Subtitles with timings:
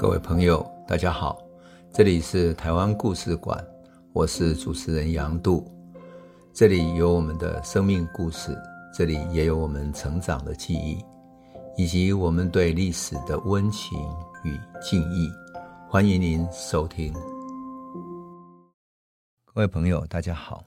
[0.00, 1.46] 各位朋友，大家好，
[1.92, 3.62] 这里是台湾故事馆，
[4.14, 5.70] 我是主持人杨度，
[6.54, 8.56] 这里有我们的生命故事，
[8.94, 11.04] 这里也有我们成长的记忆，
[11.76, 13.98] 以及我们对历史的温情
[14.42, 15.30] 与敬意。
[15.86, 17.12] 欢迎您收听。
[19.44, 20.64] 各位朋友，大家好。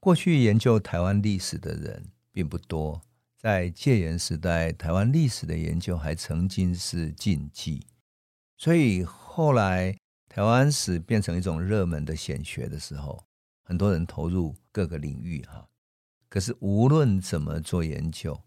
[0.00, 2.98] 过去研究台湾历史的人并不多，
[3.38, 7.84] 在戒严时代，台湾历史的研究还曾经是禁忌。
[8.62, 9.98] 所以后来
[10.28, 13.20] 台湾史变成一种热门的显学的时候，
[13.64, 15.68] 很多人投入各个领域哈。
[16.28, 18.40] 可是无论怎么做研究，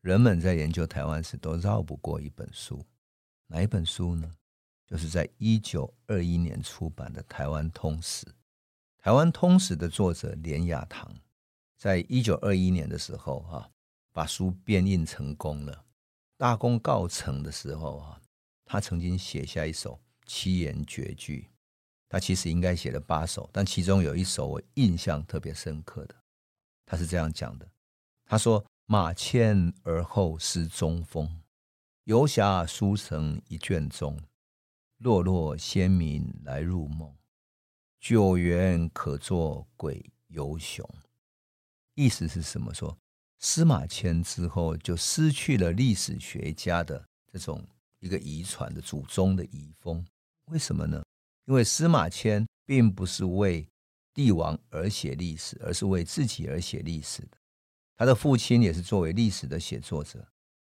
[0.00, 2.82] 人们在研究台湾史都绕不过一本书，
[3.46, 4.32] 哪一本书呢？
[4.86, 8.24] 就是在一九二一年出版的《台湾通史》。
[8.96, 11.14] 《台湾通史》的作者连雅堂，
[11.76, 13.70] 在一九二一年的时候哈，
[14.14, 15.84] 把书编印成功了，
[16.38, 18.18] 大功告成的时候哈。
[18.70, 21.48] 他曾经写下一首七言绝句，
[22.06, 26.14] 他其实应该写了八首，但其中有一首我印象特别深刻的，
[26.84, 27.66] 他是这样讲的：
[28.26, 31.40] 他说“马迁而后失中风，
[32.04, 34.20] 游侠书成一卷中，
[34.98, 37.16] 落落先民来入梦，
[37.98, 40.86] 久远可作鬼游雄。”
[41.96, 42.74] 意思是什么？
[42.74, 42.98] 说
[43.38, 47.66] 司马迁之后就失去了历史学家的这种。
[48.00, 50.04] 一个遗传的祖宗的遗风，
[50.46, 51.02] 为什么呢？
[51.46, 53.66] 因为司马迁并不是为
[54.12, 57.38] 帝王而写历史，而是为自己而写历史的。
[57.96, 60.26] 他的父亲也是作为历史的写作者。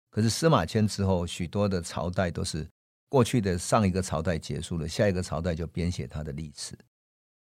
[0.10, 2.68] 可是司马迁之后，许多的朝代都是
[3.08, 6.78] 过去的上一个朝代结束了，下一个朝代就编写他的历史。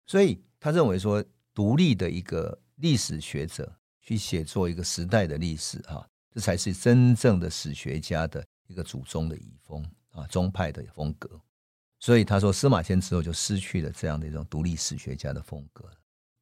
[0.07, 8.45] 所以他认为说，独立的一个历史学者去写作一个时代的历史，哈，这才是真正的史学家的。
[8.69, 11.29] 一个祖宗的遗风啊，宗派的风格，
[11.99, 15.91] 所以他说司马迁之后就失去了这样的一种独立史学家的风格。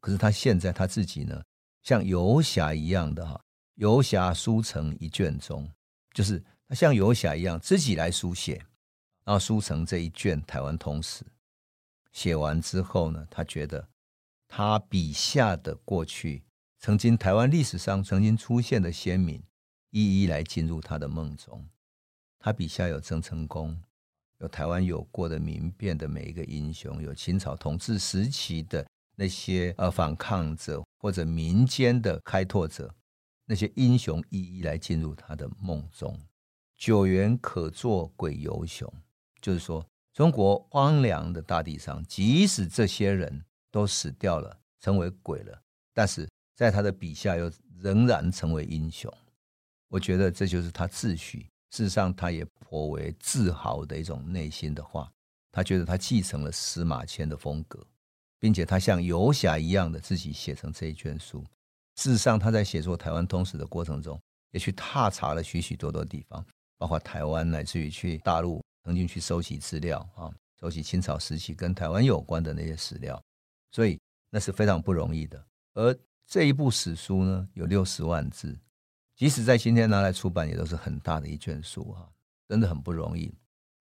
[0.01, 1.43] 可是他现在他自己呢，
[1.83, 3.41] 像游侠一样的哈，
[3.77, 5.69] 游侠书成一卷宗，
[6.13, 8.55] 就是他像游侠一样自己来书写，
[9.25, 11.25] 然后书成这一卷台湾通史。
[12.13, 13.89] 写完之后呢，他觉得
[14.49, 16.45] 他笔下的过去
[16.79, 19.43] 曾经台湾历史上曾经出现的先民，
[19.91, 21.69] 一一来进入他的梦中。
[22.39, 23.81] 他笔下有郑成功，
[24.39, 28.87] 有台湾有过的民变的每一个英雄，有清朝统治时期的
[29.17, 32.95] 那些呃反抗者或者民间的开拓者，
[33.47, 36.19] 那些英雄一一来进入他的梦中。
[36.77, 38.93] 久远可作鬼游雄，
[39.41, 45.63] 就是说中国荒凉的大地上，即使这些人都死掉了，成为鬼了，
[45.95, 49.13] 但是在他的笔下又仍然成为英雄。
[49.89, 51.47] 我觉得这就是他自诩。
[51.77, 55.13] 事实上，他也颇为自豪的一种内心的话，
[55.53, 57.87] 他觉得他继承了司马迁的风格，
[58.39, 61.45] 并且他像游侠一样的自己写成这一卷书。
[61.97, 64.19] 事实上，他在写作《台湾通史》的过程中，
[64.53, 66.43] 也去踏查了许许多多地方，
[66.79, 73.23] 包括台湾，乃至于去大陆，曾经去收集资料啊，收集清朝时期跟台湾有关的那些史料，
[73.71, 74.01] 所以
[74.31, 75.45] 那是非常不容易的。
[75.75, 75.95] 而
[76.27, 78.59] 这一部史书呢，有六十万字。
[79.17, 82.07] 即使在今天拿来出版，也都是很大的一卷书哈，
[82.47, 83.35] 真的很不容易。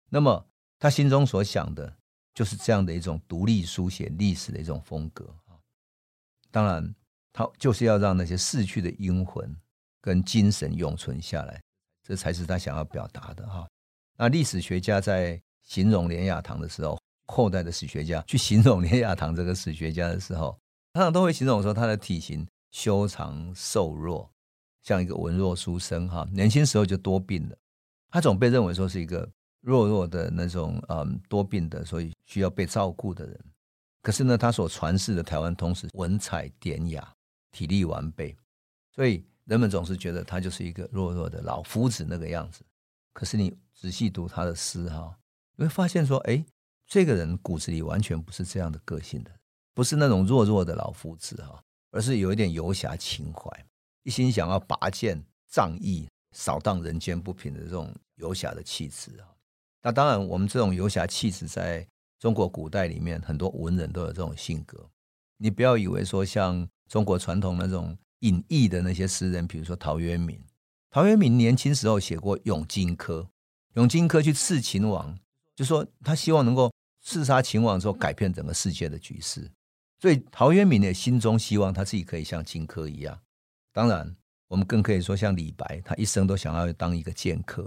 [0.09, 0.45] 那么
[0.77, 1.97] 他心中所想的，
[2.35, 5.55] 就是这样的一种独立书写历史的一种风格啊。
[6.51, 6.93] 当然，
[7.33, 9.57] 他就是要让那些逝去的英魂
[10.01, 11.63] 跟精神永存下来，
[12.03, 13.69] 这才是他想要表达的哈。
[14.17, 20.59] 那历史学家在形容连雅堂的时候，后代的史学家去形容连雅堂这个史学家的时候，
[20.95, 24.29] 常常都会形容说他的体型修长瘦弱。
[24.91, 27.57] 像一个文弱书生哈，年轻时候就多病了，
[28.11, 29.31] 他总被认为说是一个
[29.61, 33.41] 弱弱的那种嗯多病的，所以需要被照顾的人。
[34.03, 37.09] 可是呢，他所传世的台湾通史文采典雅，
[37.53, 38.37] 体力完备，
[38.93, 42.65] 所以人们总是觉得他就是一个弱弱的老夫子那个样子。
[43.13, 45.17] 可是你仔细读他的诗哈，
[45.55, 46.45] 你会发现说，哎，
[46.85, 49.31] 这个人骨子里完全不是这样的个性的，
[49.73, 51.63] 不是那种弱弱的老夫子哈，
[51.93, 53.49] 而是有一点游侠情怀。
[54.03, 59.29] 一心想要拔剑仗义、扫荡人间不平的这种游侠的气质啊！
[59.83, 61.87] 那当然，我们这种游侠气质在
[62.19, 64.89] 中国古代里面，很多文人都有这种性格。
[65.39, 70.39] 你不要以为说像中国传统那种隐逸的那些诗人，比如说陶渊明。
[70.91, 73.23] 陶渊明年轻时候写过《咏荆轲》，
[73.75, 75.19] 《咏荆轲》去刺秦王，
[75.55, 76.71] 就说他希望能够
[77.03, 79.51] 刺杀秦王之后改变整个世界的局势。
[79.99, 83.19] 所以陶渊明的心中希望他自己可以像荆轲一样。
[83.73, 84.17] 当然，
[84.49, 87.63] 我们更可以说像李白，他一生都想要当一个剑客，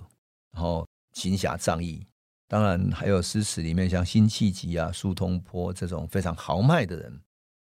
[0.51, 2.05] 然后行侠仗义。
[2.47, 7.19] 当然还有诗词里面像辛弃疾啊、苏东坡这种非常豪迈的人，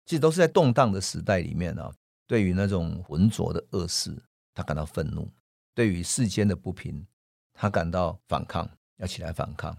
[0.06, 1.92] 其实都是在动荡的时代里面啊，
[2.26, 4.16] 对于那种浑浊的恶事，
[4.54, 5.22] 他感到愤怒；
[5.74, 7.06] 对于世间的不平，
[7.52, 9.76] 他感到反抗，要起来反抗。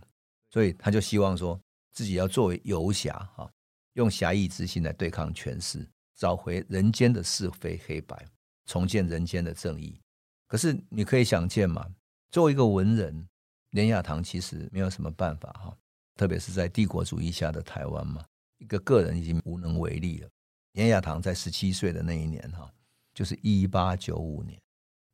[0.50, 1.60] 所以他就希望说
[1.92, 3.52] 自己要作为游侠哈，
[3.94, 5.86] 用侠义之心来对抗权势，
[6.16, 8.25] 找回人间的是非黑白，
[8.66, 10.00] 重建人间的正义。
[10.48, 11.88] 可是你可以想见嘛，
[12.30, 13.28] 作为一个文人，
[13.72, 15.78] 连雅堂其实没有什么办法哈，
[16.16, 18.24] 特别是在帝国主义下的台湾嘛，
[18.58, 20.30] 一个个人已经无能为力了。
[20.74, 22.69] 连雅堂在十七岁的那一年哈，
[23.13, 24.60] 就是一八九五年，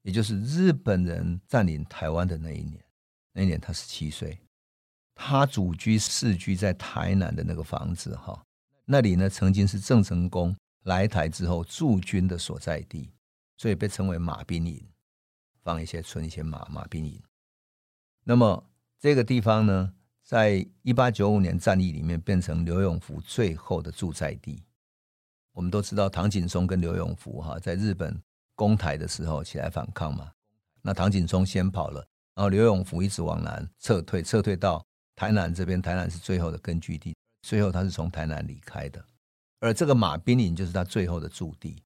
[0.03, 2.83] 也就是日本人占领台湾的那一年，
[3.33, 4.39] 那一年他十七岁，
[5.15, 8.43] 他祖居世居在台南的那个房子哈，
[8.85, 13.11] 那里呢曾经是郑成功来台之后驻军的所在地，
[13.57, 14.87] 所以被称为马兵营。
[15.63, 17.21] 放一些存一些马马兵营，
[18.23, 18.69] 那么
[19.01, 19.93] 这个地方呢，
[20.23, 24.63] 在一八九五年战役里面变成刘永福最后的驻在地。
[25.51, 28.17] 我们都知道唐景崧跟刘永福哈，在日本
[28.55, 30.31] 攻台的时候起来反抗嘛，
[30.81, 31.99] 那唐景崧先跑了，
[32.33, 34.81] 然后刘永福一直往南撤退，撤退到
[35.17, 39.05] 台南这边，台南是最后的根据地，最后他是从台南离开的，
[39.59, 41.83] 而这个马兵营就是他最后的驻地，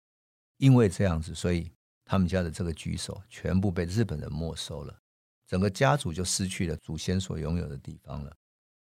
[0.62, 1.70] 因为这样子，所以。
[2.04, 5.00] 他们家的这个居所全部被日本人没收了，
[5.48, 8.36] 整个家族就失去了祖先所拥有的地方了。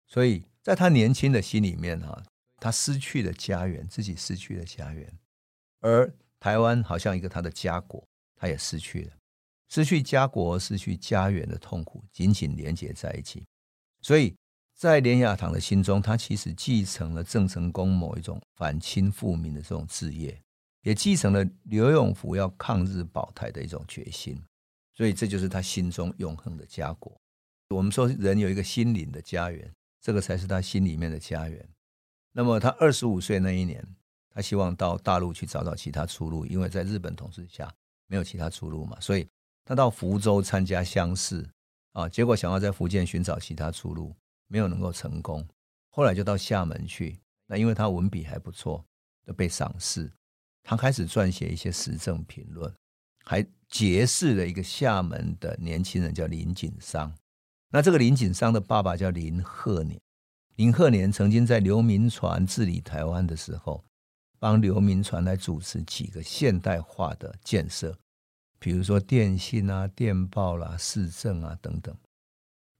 [0.07, 2.23] 所以在他年轻的心里面，哈，
[2.57, 5.13] 他失去了家园，自己失去了家园，
[5.81, 8.03] 而台湾好像一个他的家国，
[8.37, 9.13] 他也失去了，
[9.69, 13.45] 失去家国、失去家园的痛苦紧紧连接在一起。
[14.01, 14.35] 所以
[14.75, 20.41] 在连雅堂的心中，他其实继承了郑成功某一种反清复明的这种志业。
[20.83, 24.41] 也继承了刘永福要抗日保台的一种决心，
[24.95, 27.15] 所以这就是他心中永恒的家国。
[27.69, 31.69] 我们说人有一个心灵的家园，这个才是他心里面的家园。
[32.33, 33.87] 那么他二十五岁那一年，
[34.31, 37.73] 他希望到大陆去找找其他出路，因为在日本统治下
[38.07, 39.29] 没有其他出路嘛，所以
[39.65, 41.49] 他到福州参加乡试
[41.93, 44.15] 啊，结果想要在福建寻找其他出路，
[44.49, 45.47] 没有能够成功。
[45.91, 48.85] 后来就到厦门去，那因为他文笔还不错，
[49.27, 50.11] 就被赏识。
[50.63, 52.73] 他开始撰写一些时政评论，
[53.25, 57.15] 还结识了一个厦门的年轻人，叫林景商。
[57.71, 60.01] 那这个林景商的爸爸叫林鹤年，
[60.57, 63.85] 林鹤年曾经在刘铭传治理台湾的时候，
[64.39, 67.97] 帮刘铭传来主持几个现代化的建设，
[68.59, 71.97] 比如说电信啊、电报啦、市政啊等等。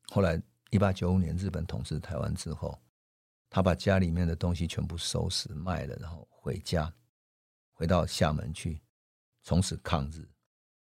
[0.09, 2.77] 后来一八九五年日本统治台湾之后，
[3.49, 6.93] 他把家里面的东西全部收拾卖了，然后回家。
[7.81, 8.79] 回到厦门去，
[9.43, 10.29] 从此抗日。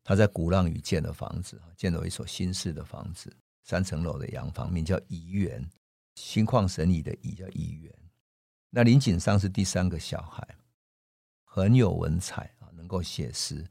[0.03, 3.31] 他在鼓浪屿建了房子，建了一所新式的房子，
[3.65, 5.63] 三层楼的洋房，名叫怡园，
[6.15, 7.95] 心旷神怡的怡叫怡园。
[8.71, 10.57] 那林景商是第三个小孩，
[11.45, 13.63] 很有文采啊，能够写诗。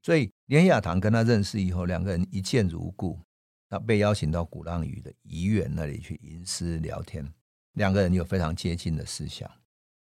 [0.00, 3.20] 所以连雅堂跟他认识以后，两个人一见如故。
[3.68, 7.30] 他被邀请到鼓浪屿的怡园那里去吟诗聊天，
[7.72, 9.50] 两个人有非常接近的思想。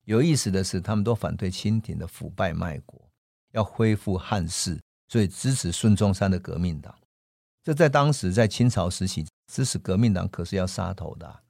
[0.04, 3.08] 有意思的是，他们都反对清廷的腐败卖国，
[3.52, 6.94] 要恢复汉室，所以支持孙中山的革命党。
[7.62, 11.42] 这在当时，在清朝时期，支持革命党可是要杀头的。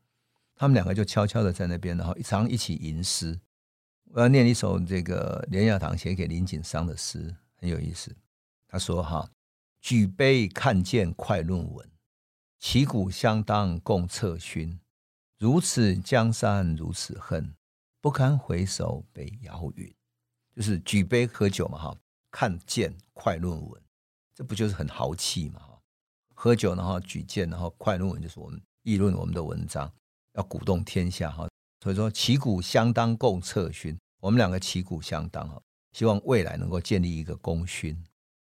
[0.55, 3.41] 他们两个就悄悄的在那边，然后常一起吟诗。
[4.11, 8.15] 我要念一首这个连雅堂写给林景商的诗，很有意思。
[8.69, 9.31] 他说：“哈，
[9.81, 11.91] 举杯看剑快论文，
[12.61, 14.79] 旗鼓相当共策勋。
[15.39, 17.55] 如此江山如此恨。”
[18.03, 19.95] 不堪回首北遥云，
[20.57, 21.97] 就是举杯喝酒嘛，哈，
[22.33, 23.81] 看剑快论文，
[24.35, 25.81] 这不就是很豪气嘛，哈，
[26.35, 29.89] 喝酒然后举剑，然后快论文，就是我们议论我们的文章，
[30.33, 31.49] 要鼓动天下，哈，
[31.81, 37.97] 所以说旗鼓相当共策勋，我们两个旗鼓相当，哈，希望未来能够建立一个功勋。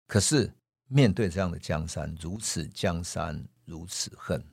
[0.06, 0.54] 可是
[0.90, 4.46] 面对这样的江山，如此江山如此恨，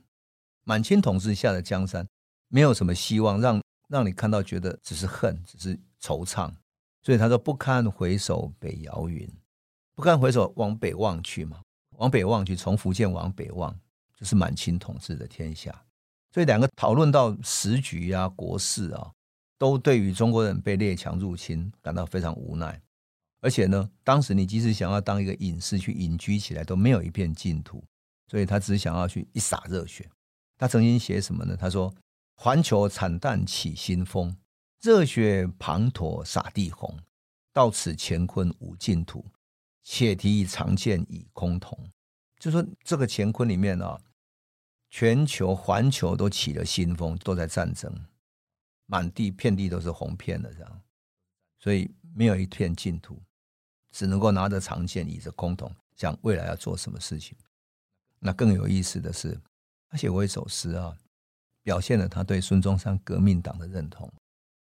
[0.63, 2.07] 满清统治下的江山，
[2.47, 3.61] 没有什么希望让。
[3.87, 6.53] 让你看到觉得只是恨，只是惆怅，
[7.01, 9.25] 所以他说不堪回首北遥云，
[9.95, 11.61] 不堪回首往北望去嘛，
[11.97, 13.73] 往北望去，从福建往北望，
[14.13, 15.73] 就是满清统治的天下。
[16.33, 19.11] 所以两个讨论到时局啊、国事啊，
[19.57, 22.81] 都对于中国人被列强入侵感到非常无奈。
[23.39, 27.81] 而且呢，当时你即使想要当一个隐士去隐居起来，都没有一片净土，
[28.27, 30.09] 所以他只想要去一洒热血。
[30.57, 31.55] 他曾经写什么呢？
[31.55, 31.93] 他说。
[32.39, 34.37] 环球惨淡起新风，
[34.79, 36.95] 热血滂沱洒地红。
[37.51, 39.25] 到此乾坤无净土，
[39.81, 41.75] 且提长剑以空同。
[42.37, 43.99] 就说这个乾坤里面啊，
[44.91, 47.91] 全球环球都起了新风，都在战争，
[48.85, 50.81] 满地遍地都是红片的这样，
[51.57, 53.19] 所以没有一片净土，
[53.89, 57.35] 只能够拿着长剑，倚着空桶，想未来要做什么事情。
[58.19, 59.35] 那更有意思的是，
[59.89, 60.95] 他写过一首诗啊，
[61.67, 64.09] 表现了他对孙中山革命党的认同。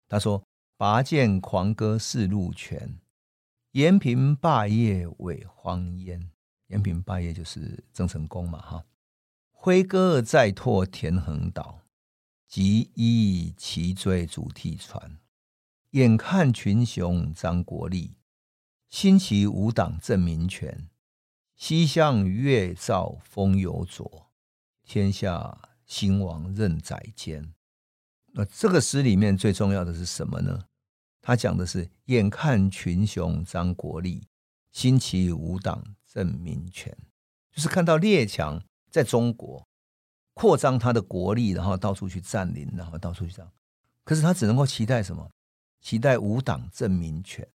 [0.09, 0.43] 他说
[0.79, 2.99] ：“拔剑狂歌四路全，
[3.73, 6.31] 延平霸业为荒烟。
[6.69, 8.87] 延平霸业就是郑成功嘛，哈。
[9.53, 11.83] 挥戈再拓田横岛，
[12.49, 15.19] 急依齐追逐涕船。
[15.91, 18.17] 眼看群雄张国立，
[18.88, 20.88] 新起五党正民权。”
[21.57, 24.31] 西向月照风犹左，
[24.83, 27.55] 天下兴亡任宰监。
[28.33, 30.64] 那这个诗里面最重要的是什么呢？
[31.23, 34.26] 他讲的是眼看群雄张国立，
[34.71, 36.97] 新起五党振民权，
[37.50, 39.66] 就是看到列强在中国
[40.35, 43.50] 扩张他的国力，然后到处去占领，然后到处去这样。
[44.05, 45.31] 可是他只能够期待什么？
[45.81, 47.47] 期待五党振民权。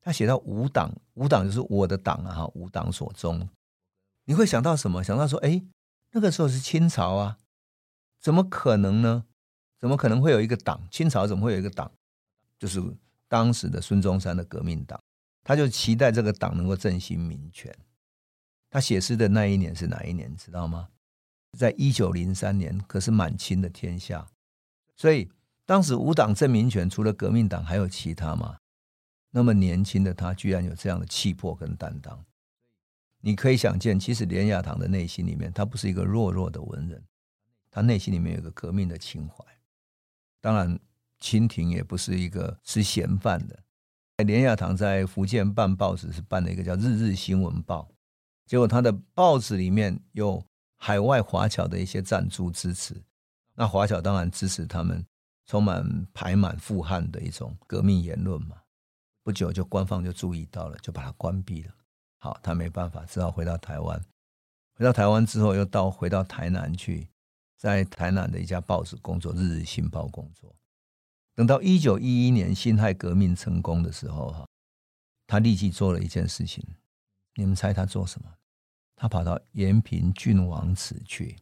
[0.00, 2.32] 他写到五党，五党就是我的党啊！
[2.32, 3.48] 哈，五党所宗，
[4.24, 5.02] 你会想到什么？
[5.02, 5.62] 想到说，哎，
[6.12, 7.38] 那个时候是清朝啊，
[8.26, 9.24] 怎么可能呢？
[9.78, 10.82] 怎么可能会有一个党？
[10.90, 11.92] 清朝怎么会有一个党？
[12.58, 12.82] 就是
[13.28, 15.00] 当时的孙中山的革命党，
[15.44, 17.72] 他就期待这个党能够振兴民权。
[18.68, 20.36] 他写诗的那一年是哪一年？
[20.36, 20.88] 知道吗？
[21.56, 24.26] 在一九零三年，可是满清的天下，
[24.96, 25.30] 所以
[25.64, 28.58] 当时无党政民权，除了革命党，还有其他吗？
[29.30, 32.24] 那么年轻的他，居然有这样的气魄跟担当，
[33.20, 37.04] 你可以想见，其实连雅堂的内心里面，他不是一个弱弱的文人，
[37.76, 39.44] 他内心里面有个革命的情怀。
[40.40, 40.80] 当然，
[41.20, 44.24] 清廷也不是一个吃闲饭的。
[44.24, 47.86] 连雅堂在福建办报纸是办了一个叫《日日新闻报》，
[48.46, 50.42] 结果他的报纸里面有
[50.78, 52.98] 海外华侨的一些赞助支持，
[53.54, 55.04] 那华侨当然支持他们
[55.44, 58.56] 充满排满富汉的一种革命言论嘛。
[59.22, 61.74] 不久，就官方就注意到了，就把它关闭了。
[62.16, 64.02] 好，他没办法，只好回到台湾。
[64.72, 67.06] 回到台湾之后，又到回到台南去，
[67.56, 70.54] 在台南的一家报纸工作，《日日新报》工作。
[71.34, 74.46] 等到一九一一年辛亥革命成功的时候，哈，
[75.26, 76.66] 他立即做了一件事情。
[77.34, 78.32] 你们猜他做什么？
[78.94, 81.36] 他跑到延平郡王祠去，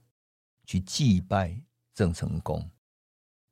[0.67, 1.63] 去祭拜
[1.95, 2.69] 郑成功。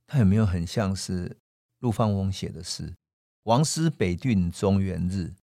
[0.06, 1.38] 他有没有很像是
[1.78, 2.92] 陆放翁写的诗？
[3.44, 5.34] 王师北郡中元日，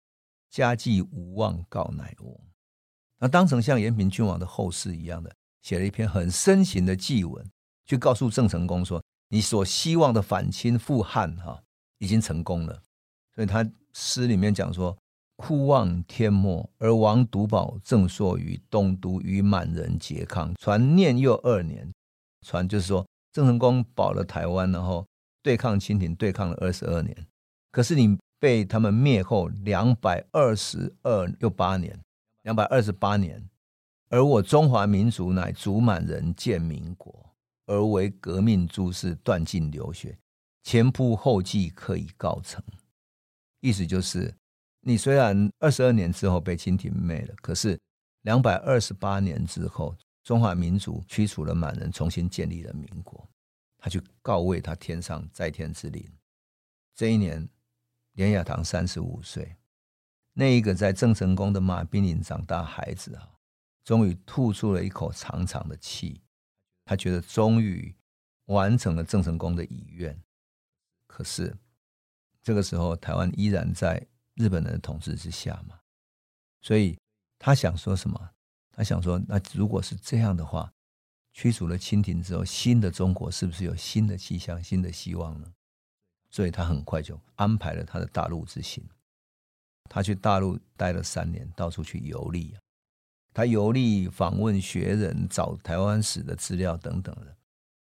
[0.50, 2.40] 家祭无忘告乃翁。
[3.20, 7.46] 那当成像延平郡王的后事一样的，写了一篇很深情的祭文，
[7.86, 11.62] 去告诉郑成功说：“你所希望的反清复汉，哈，
[12.00, 12.82] 已经成功了。”
[13.36, 14.98] 所以他诗里面讲说
[15.38, 21.92] ：“哭望天末，而王独保正朔于东都与满人结抗，传念又二年。
[22.46, 25.06] 传就是说郑成功保了台湾，然后
[25.42, 27.16] 对抗清廷，对抗了二十二年。”
[27.72, 32.00] 可是你被他们灭后两百二十二又八年，
[32.44, 33.48] 两百二十八年，
[34.10, 37.34] 而我中华民族乃主满人建民国，
[37.66, 40.18] 而为革命诸事断尽流血，
[40.64, 42.64] 前仆后继可以告成。
[43.62, 44.34] 意思就是，
[44.82, 47.80] 你虽然二十二年之后被清廷灭了，可是
[48.24, 53.28] 两百二十八年之后，中华民族驱除了满人，重新建立了民国。
[53.78, 56.06] 他去告慰他天上在天之灵，
[56.96, 57.48] 这一年。
[58.14, 59.56] 连雅堂三十五岁，
[60.34, 63.32] 那一个在郑成功的马兵营长大孩子啊，
[63.90, 66.22] 终于吐出了一口长长的气。
[66.86, 67.96] 他觉得终于
[68.46, 70.16] 完成了郑成功的遗愿。
[71.08, 71.58] 可是
[72.44, 74.06] 这个时候，台湾依然在
[74.36, 75.80] 日本人的统治之下嘛，
[76.62, 77.00] 所以
[77.40, 78.30] 他想说什么？
[78.70, 80.72] 他想说，那如果是这样的话，
[81.34, 85.52] 驱除了清廷之后，新的中国是不是有新的气象、新的希望呢？
[86.30, 88.88] 所以他很快就安排了他的大陆之行。
[89.86, 92.56] 他去大陆待了三年，到处去游历。
[93.34, 97.36] 他游历访问学人，找台湾史的资料等等的，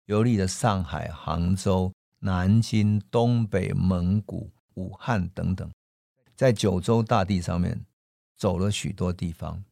[0.07, 5.71] 游历了上海、杭州、南京、东北、蒙古、武汉等等，
[6.37, 7.85] 在九州大地上面
[8.37, 9.65] 走了许多地方。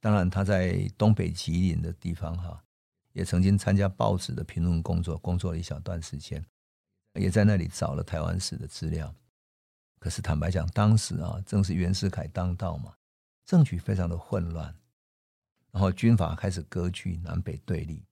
[0.00, 2.62] 当然，他在东北吉林的地方哈，
[3.12, 6.44] 也曾经参加报纸的评论工作，工作了一小段时间。
[7.14, 9.14] 也在那里找了台湾史的资料，
[9.98, 12.92] 可是坦白讲，当时啊，正是袁世凯当道嘛，
[13.46, 14.74] 政局非常的混乱，
[15.76, 18.02] 然后军阀开始割据，南北对立，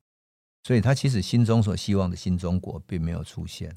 [0.64, 3.75] 所以他其实心中所希望的新中国并没有出现，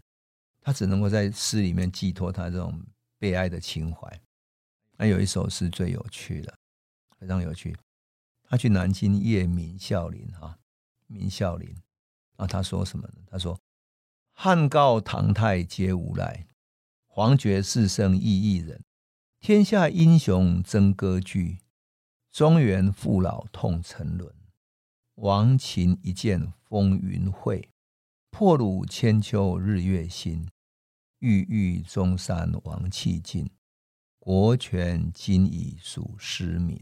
[0.60, 2.84] 他只能够在诗里面寄托他这种
[3.18, 4.22] 悲哀的情怀。
[4.98, 6.54] 那有一首诗最有趣的，
[7.18, 7.78] 非常有趣，
[8.44, 10.60] 他去南京谒明孝陵哈，
[11.06, 11.74] 明孝陵
[12.36, 13.14] 啊，他说什么呢？
[13.26, 13.58] 他说
[14.36, 16.46] ：“汉高唐太皆无赖，
[17.06, 18.84] 皇爵四圣亦一人。
[19.40, 21.60] 天下英雄争割据，
[22.38, 24.32] 中原父老痛沉沦。
[25.16, 27.72] 亡秦一剑风云会，
[28.30, 30.48] 破虏千秋日月新。
[31.18, 33.50] 郁郁中山王气尽，
[34.20, 36.80] 国权今已属失民。”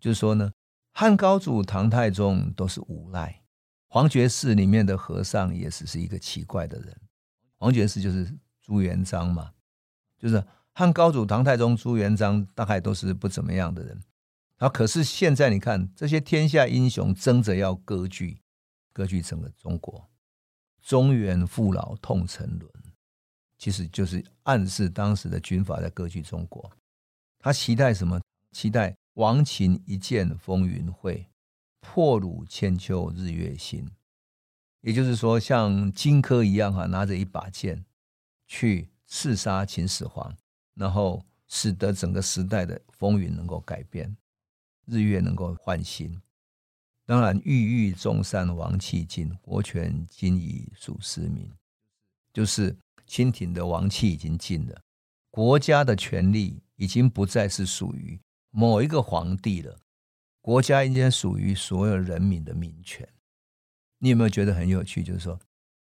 [0.00, 0.50] 就是说呢。
[0.92, 3.44] 汉高祖、唐太宗都是无赖，
[3.86, 7.00] 黄觉士里面的和尚也只是一个奇怪的人。
[7.58, 9.52] 黄觉士就是朱元璋嘛，
[10.18, 14.02] 就是汉高祖、唐太宗、朱元璋大概都是不怎么样的人。
[14.58, 18.38] 啊，可是现在你看这些天下英雄争着要割据，
[18.92, 20.08] 割据整个中国，
[20.80, 22.70] 中原父老痛沉沦，
[23.56, 26.70] 其实就是暗示当时的军阀在割据中国。
[27.38, 28.20] 他期待什么？
[28.52, 28.94] 期待。
[29.14, 31.26] 亡秦一剑风云会，
[31.80, 33.90] 破虏千秋日月新。
[34.80, 37.84] 也就是说，像荆轲一样哈，拿着一把剑
[38.46, 40.36] 去刺杀秦始皇，
[40.74, 44.16] 然后使得整个时代的风云能够改变，
[44.88, 46.20] 日月能够换新。
[47.06, 51.50] 当然，郁郁中山王气尽，国权今已属失民。
[52.32, 52.76] 就是
[53.06, 54.80] 清廷的王气已经尽了，
[55.30, 58.20] 国家的权力已经不再是属于。
[58.50, 59.78] 某一个皇帝了，
[60.40, 63.06] 国家应该属于所有人民的民权。
[63.98, 65.02] 你有没有觉得很有趣？
[65.02, 65.38] 就是说，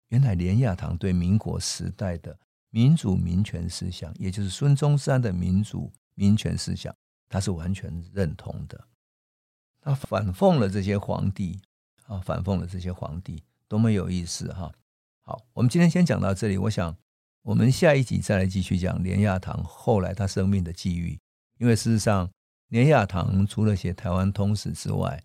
[0.09, 2.37] 原来连雅堂对民国时代的
[2.69, 6.93] 民主民权思想，也就是孙中山的民主民权思想，
[7.29, 8.87] 他是完全认同的。
[9.81, 11.59] 他反讽了这些皇帝
[12.07, 14.71] 啊，反讽了这些皇帝，多么有意思哈！
[15.21, 16.57] 好，我们今天先讲到这里。
[16.57, 16.95] 我想，
[17.43, 21.19] 我们下一集再来继续讲连雅堂后来他生命的际遇，
[21.57, 22.29] 因为事实上。
[22.69, 25.23] 连雅堂除了写台湾通史之外，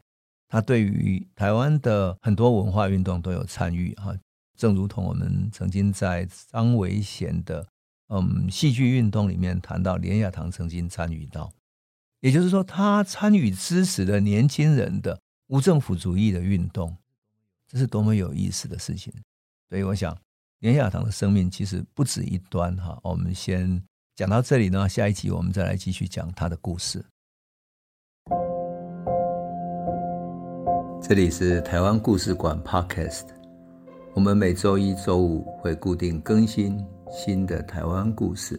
[0.49, 4.17] 他对于台湾的很多文化运动都有参与哈。
[4.57, 7.69] 正如同我们曾经在张维贤的
[8.09, 11.53] 嗯戏剧运动里面谈到，连雅堂曾经参与到，
[12.25, 16.97] 也就是说，他参与支持了年轻人的无政府主义的运动，
[17.69, 19.13] 这是多么有意思的事情。
[19.69, 20.17] 所以，我想
[20.61, 22.99] 连亚堂的生命其实不止一端哈。
[23.03, 23.79] 我们先
[24.17, 27.05] 讲到这里呢，下一集我们再来继续讲他的故事。
[31.03, 33.27] 这里是台湾故事馆 Podcast，
[34.15, 38.59] 我们每周一、周五会固定更新新的台湾故事，